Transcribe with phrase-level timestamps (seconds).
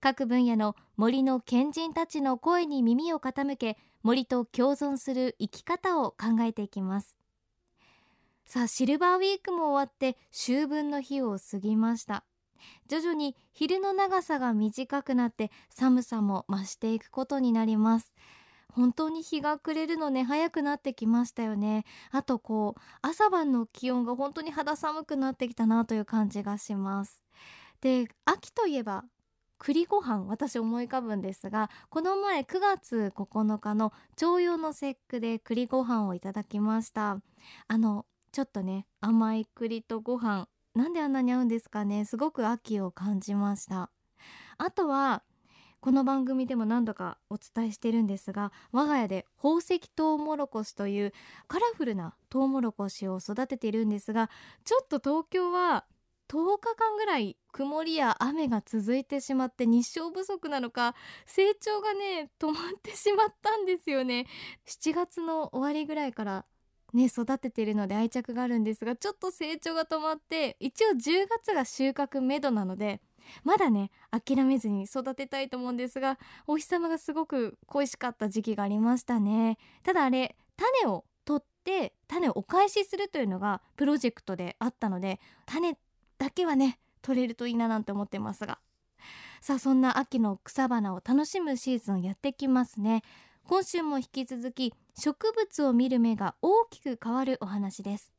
[0.00, 7.16] 各分野の森の賢人たちの声に耳を傾け森と共存する生き方を考えていきます。
[8.46, 12.24] さあシルバーウィークも終わって秋分の日を過ぎました。
[12.88, 18.14] 徐々に昼の長さが短くなって寒さも増していくことになります。
[18.72, 21.84] 本当に日が暮れるのね早くなってきましたよね。
[22.10, 27.22] あとこう朝晩の気温が本当に肌寒くなってきたなという感じがします。
[27.82, 29.04] で秋といえば
[29.60, 37.18] 栗ご飯私思い浮かぶんですがこの前9月9日の徴用の節句で栗ご飯をいただきました。
[37.68, 42.04] あのちょっとね甘い栗とご飯なんであんなに合うんですかね？
[42.06, 43.90] すごく秋を感じました。
[44.56, 45.22] あとは
[45.80, 51.12] この番組でも何度かお伝えしてるんですが我が家で宝石トウモロコシという
[51.48, 54.28] カラフルなトウモロコシを育てているんですが
[54.64, 55.86] ちょっと東京は
[56.30, 60.94] 10日間ぐらい曇りや雨が続いてしまって日照不足なのか
[61.26, 64.26] 成長がね止まってしまったんですよね。
[64.64, 66.44] 7月の終わりぐらいから
[66.94, 73.00] ね育てているので愛着があるんですがちょっと成長が止まって一応10月が収穫めどなので
[73.42, 79.58] まだね諦めずに育てたいと思うんですがお日様がすごく恋しかった時期がありましたね。
[79.82, 85.76] ただあれ種を取って種をお返しするというのがプロジェクトであったので種
[86.20, 88.60] だけはね取れるといいななんて思ってますが。
[89.40, 93.02] さあそんな秋の草花を楽しむシーズンやってきますね。
[93.44, 98.12] 今週も引き続き植物を見る目が大きく変わるお話です。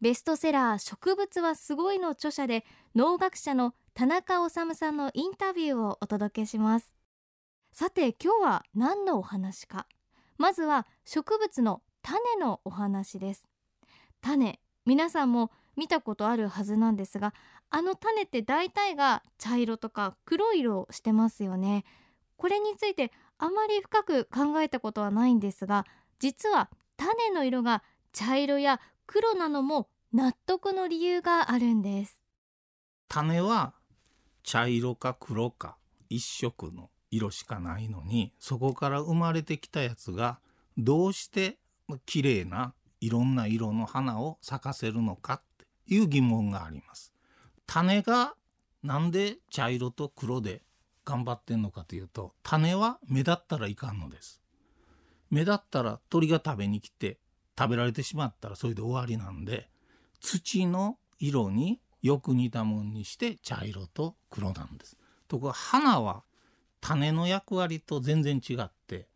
[0.00, 6.94] ベストセラー植物はすごいの著者で農学者の田中治さんのインタビューをお届けします。
[7.72, 9.86] さて今日は何のお話か？
[10.38, 13.46] まずは植物の種のお話です。
[14.22, 15.50] 種皆さんも
[15.80, 17.32] 見たことあるはずなんですが
[17.70, 21.84] あの種って大体が茶色とか黒い色をしてますよね。
[22.36, 25.86] これについてあまり深く考えたことはないんですが
[26.18, 26.68] 実は
[26.98, 27.82] 種の色が
[28.12, 32.20] 茶色や黒なのも納得の理由があるんです。
[33.08, 33.72] 種は
[34.42, 35.78] 茶色か黒か
[36.10, 40.40] 一色の色しかないのにそこから生まれてきたやつが
[40.76, 41.56] どうして
[42.04, 45.42] 綺麗ないろんな色の花を咲かせるのかっ
[45.90, 47.12] いう疑問があります
[47.66, 48.34] 種が
[48.82, 50.62] なんで茶色と黒で
[51.04, 54.40] 頑張ってんのかというと種は目立ったらいかんのです
[55.30, 57.18] 目立ったら鳥が食べに来て
[57.58, 59.68] 食べられてしまったらそれで終わりなんで
[60.20, 64.96] 土の色によく似たもんにして茶色と黒なんです。
[65.28, 66.24] ところが花は
[66.80, 69.08] 種の役割と全然違って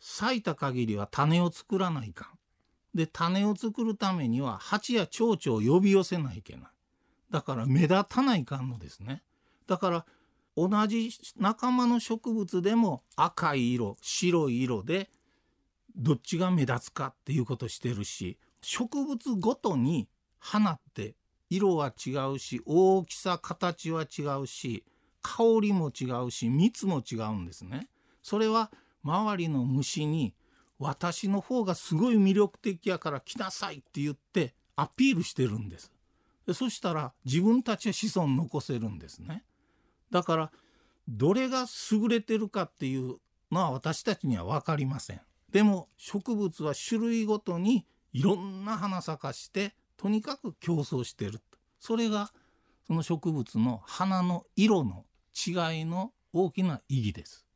[0.00, 2.28] 咲いた限りは種を作らないかん。
[2.94, 6.62] で種を作るためには蜂や蝶々を呼び寄せないといけない。
[7.30, 9.22] だから目立たないかんのですね。
[9.66, 10.06] だから
[10.56, 15.08] 同じ仲間の植物でも赤い色白い色で
[15.96, 20.08] どっちが目立つかっていうことしてるし植物ごとに
[20.38, 21.14] 花って
[21.48, 24.84] 色は違うし大きさ形は違うし
[25.22, 27.88] 香りも違うし蜜も違うんですね。
[28.22, 28.70] それは
[29.04, 30.34] 周りの虫に
[30.82, 35.92] 私の方がすごい魅力的やから来なさいって言ってアピールしてるんです。
[36.46, 39.44] でそしたら自分たちは子孫残せるんですね。
[40.10, 40.50] だから
[41.08, 43.18] どれが優れてるかっていう
[43.52, 45.20] のは私たちには分かりません。
[45.52, 51.40] でも植物は種類ごとにいろんな花咲かしてとにかく競争してる
[51.78, 52.32] それが
[52.86, 57.46] その植物の花の色の違いの大きな意義です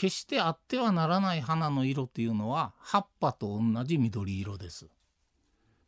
[0.00, 4.88] 決してあってはならない花の色っていうのは葉っぱと同じ緑色です。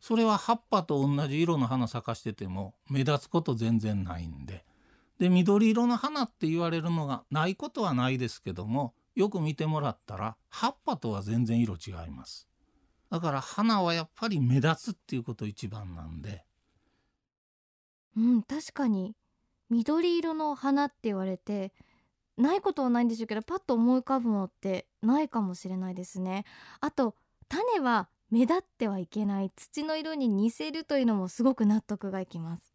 [0.00, 4.66] それは葉っぱと同じ色の花咲かしてても目立つこと全然ないんで。
[5.18, 12.46] で緑色の花って言われるのがないことはないですけどもよく見てもらったら葉っぱとは全然色違います。
[13.10, 16.44] だから花はやっぱり目立つっていうこと一番なんで。
[18.18, 19.16] うん確かに。
[19.70, 21.72] 緑色の花って言われて
[22.36, 26.44] ないことはないんでしょうけどパッと思い浮かぶのってないかもしれないですね。
[26.80, 27.14] あと
[27.48, 29.50] 種は目立ってはいけない。
[29.54, 32.72] 土の色に似せるというのもすごく納得がいきます。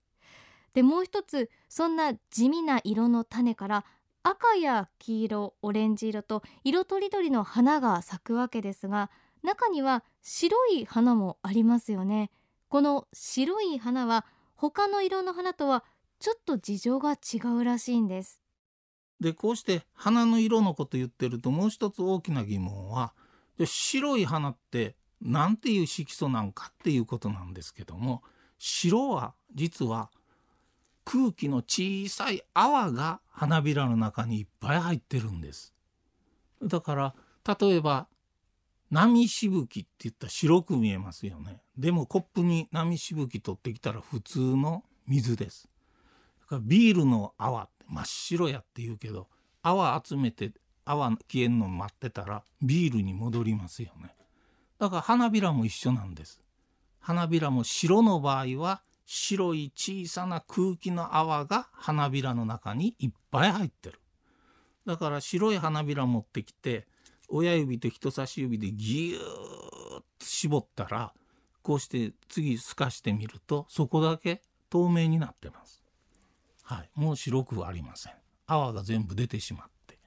[0.74, 3.86] でもう一つそんな地味な色の種から
[4.22, 9.10] 赤や黄色オレンジ色と色とりどりの花が咲くわけですが
[9.42, 12.30] 中には白い花もありますよね。
[12.68, 14.26] この白い花は
[14.56, 15.84] 他の色の花とは
[16.20, 18.42] ちょっと事情が違うらしいんです。
[19.20, 23.14] でこうして花の色のこと言ってるともう一つ大きな疑問は
[23.66, 28.22] 白い花って何ていう色素なんかっていうことなんですけども
[28.60, 30.12] 白は実は
[31.06, 35.74] 空気の小さい泡が花びらの中にいっぱい入ってるんです。
[36.62, 37.16] だから
[37.60, 38.08] 例えば
[38.92, 41.62] 波しぶきって言ったら白く見えますよね。
[41.78, 45.70] でもコップに波しぶき取ってきたら普通の水です。
[46.42, 49.28] だからビールの泡真っ白やって言うけど
[49.64, 50.52] 泡集めて
[50.86, 54.16] 泡消えんの待ってたらビールに戻りますよね。
[54.80, 56.42] だから花びらも一緒なんです。
[57.00, 64.00] 花びらも白の場合は白い小さな空気の泡が花びらの中にいっぱい入ってる。
[64.86, 66.88] だから白い花びら持ってきて
[67.30, 69.20] 親指と人差し指でギューッ
[70.00, 71.14] と絞ったら
[71.62, 75.77] こうして次透かしてみるとそこだけ透明になってます。
[76.68, 78.14] はい、もう白くはありません。
[78.46, 80.00] 泡が全部出てしまって。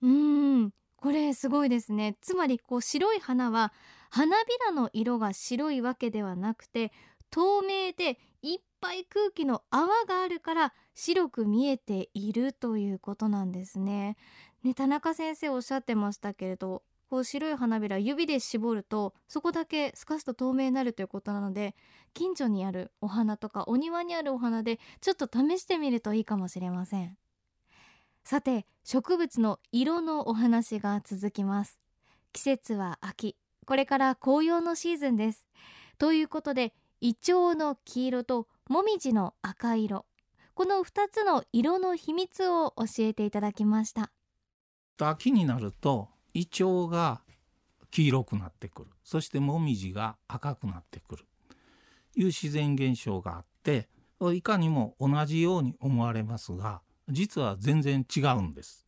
[0.00, 3.72] うんこれすごいですねつまりこう白い花は
[4.10, 6.90] 花びらの色が白いわけではなくて
[7.30, 14.16] 透明でいっぱい空気の泡があるから白く見えているということなんですね
[14.62, 16.82] ね、田中先生おっしゃってましたけれど
[17.14, 21.76] こう白い花びら指で絞るとそこだけ透かすと透明になるということなので
[22.12, 27.16] 近所にあるお花とかお庭にあるお花でちょっと試してみるといいかもしれません。
[28.24, 31.78] さて植物の色のお話が続きます。
[32.32, 33.36] 季節は秋。
[33.64, 35.46] これから紅葉のシーズンです。
[35.98, 40.04] ということでイチョウの黄色とモミジの赤色。
[40.54, 44.10] この2つの色の秘密を教えていただきました。
[44.98, 47.22] 秋になるとイチョウが
[47.90, 51.24] 黄色くなってくるそしてモミジが赤くなってくる
[52.16, 53.88] いう自然現象があって
[54.34, 58.86] いかにも同じように思われますが実は全然違うんです。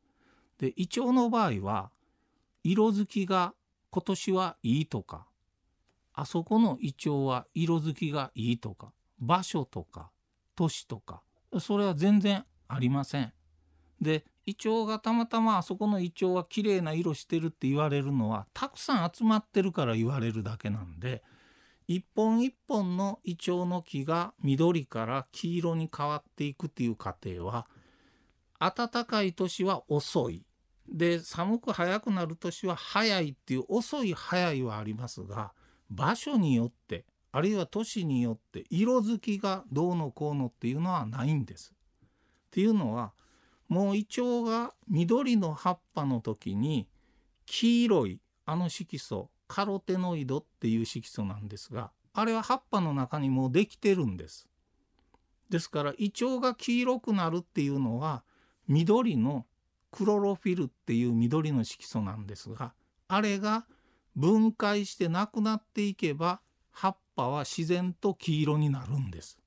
[0.58, 1.90] でイチョウの場合は
[2.64, 3.54] 色づきが
[3.90, 5.26] 今年はいいとか
[6.14, 10.10] あそこのイチョウは色づきがいいとか場所とか
[10.54, 11.22] 年とか
[11.60, 13.32] それは全然ありません。
[14.00, 21.22] でイチョウがたまたまあそこのイチョウは綺麗な色してるって言われるのはたくさん集まってるから言われるだけなんで
[21.88, 27.66] 一本一本のイチョウの木が緑から黄色に変わっていくっていう過程は
[28.58, 30.44] 暖かい年は遅い
[30.88, 35.52] で寒く早くなる年は早いっていう遅い早いはありますが
[35.90, 41.74] 場所によってあるいは年によって色づきがどうのこうのっていうのはないんです。
[42.46, 43.12] っていうのは
[43.68, 46.86] もうイチョウが緑の葉っぱの時に
[47.46, 54.48] 黄色いあの色素カロテノイドっていう色素なんですがあれは葉っぱの中にもうできてるんです。
[55.50, 58.24] ですからイチョウが黄色くなるっていうのは
[58.68, 59.46] 緑の
[59.92, 62.72] クロロフィルっていう緑の色素なんですが
[63.08, 63.64] あれが
[64.16, 66.40] 分解してなくなっていけば
[66.72, 69.38] 葉っぱは自然と黄色になるんです。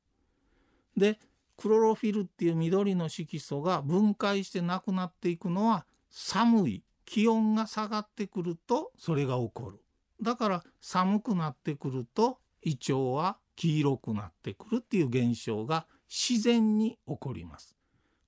[0.95, 1.19] で
[1.59, 9.81] クロロフィルっていう緑の色素が分解してなくなっていくのは寒い気温が下がってくるとそれが起こる。
[10.23, 17.75] だから寒くなってくると胃腸は黄色くなってくるっていう現象が自然に起こります。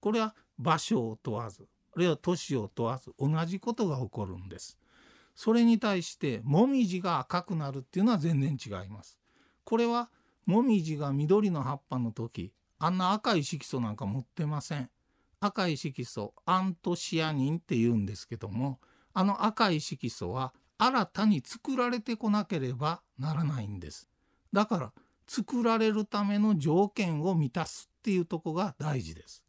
[0.01, 4.77] これは場所を問わずあるいは年を問わず同じことが起こるんです。
[5.35, 9.17] それに対してもみじが赤くなるっていうのは全然違います。
[9.63, 10.09] これは
[10.45, 12.51] もみじが緑の葉っぱの時
[12.83, 14.89] あんな赤い色素なんか持ってません。
[15.39, 18.79] 赤い色素アントシアニンって言うんですけども
[19.13, 24.09] あの赤い色素は新たに作られてこなければならないんです。
[24.51, 24.93] だから
[25.27, 29.43] 作られるための条件を満たすっていうとこが大事です。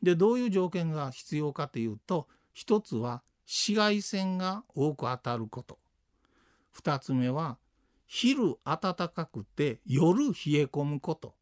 [0.00, 5.80] でどういう条件が必要かというと一つは紫外線が多く当たること
[6.70, 7.58] 二つ目は
[8.06, 11.34] 昼暖かくて夜冷え込むこと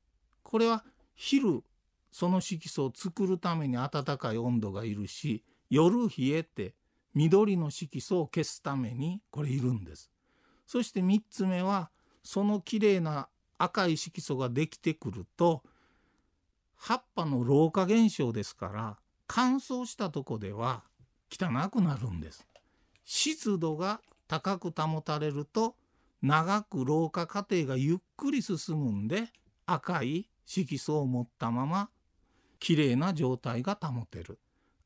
[0.43, 0.85] これは
[1.15, 1.63] 昼
[2.11, 6.75] その色素を作るために暖かい温度がいるし夜冷えて
[7.15, 10.11] 緑の色素を消すためにこれいるんです。
[10.67, 11.91] そして3つ目は
[12.23, 13.29] そのきれいな
[13.59, 15.63] 赤い色素ができてくると
[16.77, 20.85] 葉っぱの老化現象ですから乾燥したとこでは
[21.31, 22.47] 汚くなるんです。
[23.05, 25.77] 湿度が高く保たれると
[26.23, 29.29] 長く老化過程がゆっくり進むんで
[29.67, 31.91] 赤い色素を持ったまま
[32.59, 34.39] 綺麗な状態が保てる。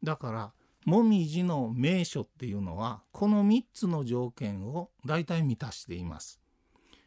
[0.02, 0.52] だから
[0.84, 6.40] もみじの名所っていうのはこの3つの条件を大体満たしています。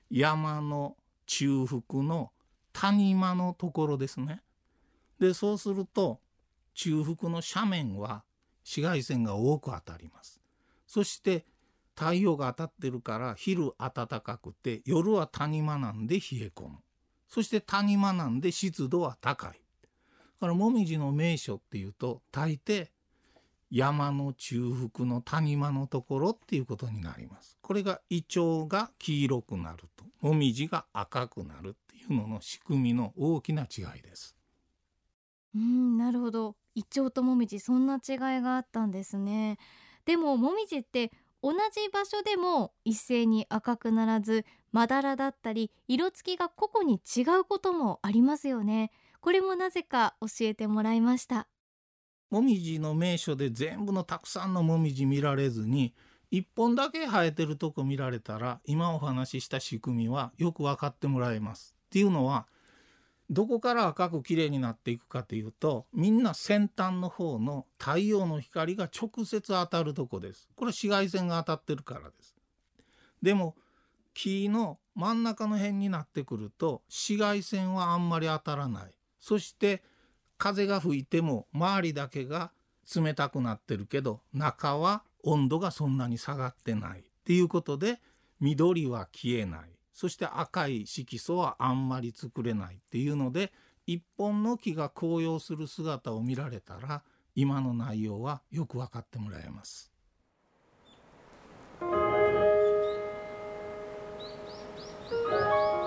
[0.09, 2.31] 山の中腹の
[2.73, 4.41] 谷間のところですね。
[5.19, 6.19] でそうすると
[6.73, 8.23] 中腹の斜面は
[8.63, 10.41] 紫外線が多く当たります。
[10.87, 11.45] そして
[11.95, 16.77] 太陽が当たってるから昼暖かくて夜は谷間なんで冷え込む。
[17.31, 19.51] そして谷間なんで湿度は高い。
[19.51, 19.57] だ
[20.41, 22.89] からもみじの名所っていうと大抵
[23.71, 27.57] 山の中腹の谷間のところっていうことになります。
[27.61, 34.35] これがイチョウが黄色くなるともみじが赤くなるっていうのの仕組みの大きな違いです。
[35.55, 36.57] うんなるほど。
[36.75, 39.57] イチョウともみじそんな違いがあったんですね。
[40.03, 51.47] でももみじって同じ場所でも一斉に赤くならずまだらだったり色付きが個々に違うこともありますよねこれもなぜか教えてもらいました
[52.29, 55.93] もみじの名所で全部のたくさんのもみじ見られずに
[56.31, 61.75] 一本だけ生えてるとこ見られたら今お話しした仕組みはよく分かってもらえます。
[61.87, 62.47] っていうのは
[63.31, 70.49] どこから赤くきれいになっていくかというとみんな先端の方の太陽の光が直接当たるとこです。
[70.55, 72.35] これ紫外線が当たってるからです。
[73.21, 73.55] でも
[74.13, 78.91] 木の真ん中の辺になってくると紫外線はあんまり当たらない。
[79.19, 79.81] そして
[80.37, 82.51] 風が吹いても周りだけが
[82.93, 88.01] 冷たくなってるけど中は温度がそんなに下がってないっていうことで
[88.41, 93.51] 緑は消えないそして赤い色素はあんまり作れないっていうので
[93.85, 97.03] 一本の木が紅葉する姿を見られたら
[97.35, 99.91] 今の内容はよく分かってもらえます。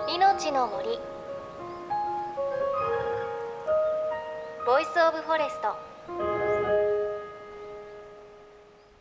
[0.09, 0.99] 命の森。
[4.67, 5.95] Voice of Forest。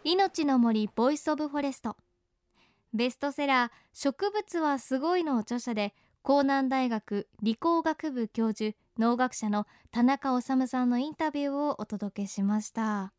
[0.04, 1.96] 命の森 Voice of Forest
[2.94, 13.12] ベストセラー植物はすごいの著者で甲南大学理工学部教授農学者の田中修さんのインタビューをお届けしました。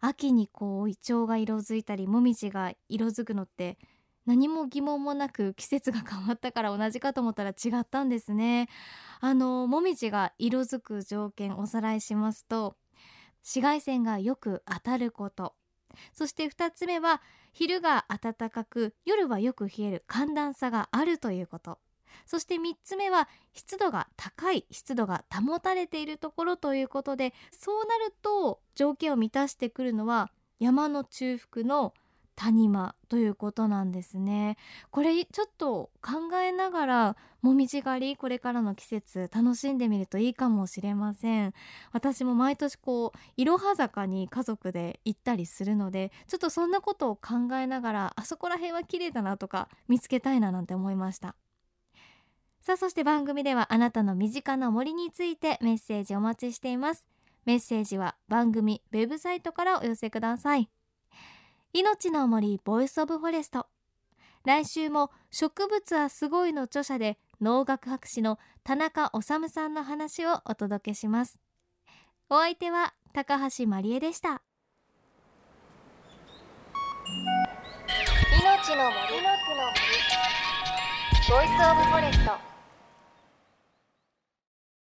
[0.00, 3.78] 秋にこうイチョウが色づいたりもみじが色づくのって
[4.26, 8.68] 何も疑問もなく季節が変わったから同じかと思ったら違ったんですね。
[9.20, 12.76] あのもみじが色づく条件おさらいしますと
[13.42, 15.54] 紫外線がよく当たること。
[16.12, 17.22] そして2つ目は
[17.52, 21.78] 昼が暖かく夜はよく冷える寒暖差があるということ。
[22.26, 31.94] そして3つ目は湿度が高い湿度が保たれているところということでそうなると条件を満たしてくるのは山の中腹の
[32.34, 34.56] 谷間ということなんですね。
[34.90, 41.54] これちょっと考えながらもみじ狩りこれからの季節楽しんでみるといいかもしれません。
[41.92, 51.34] 私も毎年こういろは坂に家族で行ったりするのでちょっとそんなことを考えながらあそこら辺は綺麗だなとか見つけたいななんて思いました。
[52.60, 57.04] さあそして番組ではあなたの身近な森についてメッセージお待ちしています。
[57.44, 60.68] メッセージは番組ウェブサイトからお寄せください。
[61.74, 63.66] 命の森 Voice of Forest。
[64.44, 71.40] 来週も植物はすごいの著者で農学博士の田中修さんの話をお届けします。
[72.28, 74.42] お相手は高橋真理恵でした。
[78.38, 79.22] 命の森。
[81.30, 82.51] ボイスオブフォレスト。